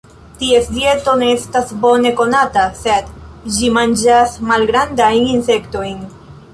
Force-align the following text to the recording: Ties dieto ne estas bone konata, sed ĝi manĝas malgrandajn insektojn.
Ties 0.43 0.69
dieto 0.77 1.13
ne 1.23 1.27
estas 1.33 1.73
bone 1.83 2.13
konata, 2.23 2.65
sed 2.81 3.13
ĝi 3.59 3.73
manĝas 3.79 4.37
malgrandajn 4.53 5.33
insektojn. 5.39 6.07